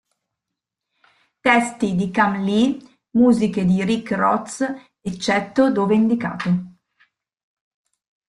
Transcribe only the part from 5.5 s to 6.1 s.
dove